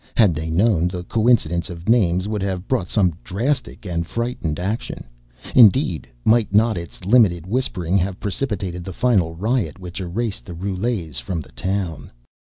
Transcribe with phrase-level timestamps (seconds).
[0.17, 5.03] Had they known, the coincidence of names would have brought some drastic and frightened action
[5.53, 11.19] indeed, might not its limited whispering have precipitated the final riot which erased the Roulets
[11.19, 12.09] from the town?